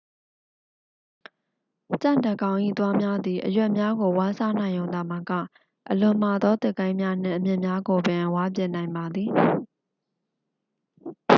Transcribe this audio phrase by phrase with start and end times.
[2.03, 5.31] ကြံ့တစ်ကောင်၏သွားများသည် အရွက်များကို ဝါးစားနိုင်ရုံသာမက
[5.89, 9.31] အလွန်မာသော သစ်ကိုင်းများနှင့် အမြစ်များကိုပင် ဝါးပစ်နိုင်ပါသည်